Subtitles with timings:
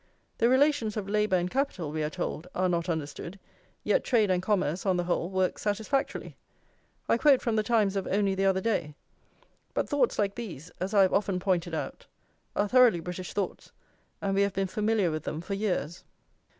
[0.39, 3.37] The relations of labour and capital, we are told, are not understood,
[3.83, 6.35] yet trade and commerce, on the whole, work satisfactorily."
[7.07, 8.95] I quote from The Times of only the other day.
[9.75, 12.07] But thoughts like these, as I have often pointed out,
[12.55, 13.71] are thoroughly British thoughts,
[14.23, 16.03] and we have been familiar with them for years.